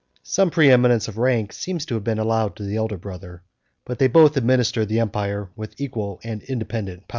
Some 0.23 0.49
preeminence 0.49 1.07
of 1.07 1.19
rank 1.19 1.53
seems 1.53 1.85
to 1.85 1.93
have 1.93 2.03
been 2.03 2.17
allowed 2.17 2.55
to 2.55 2.63
the 2.63 2.75
elder 2.75 2.97
brother; 2.97 3.43
but 3.85 3.99
they 3.99 4.07
both 4.07 4.35
administered 4.35 4.89
the 4.89 4.99
empire 4.99 5.51
with 5.55 5.79
equal 5.79 6.19
and 6.23 6.41
independent 6.41 7.01
power. 7.07 7.09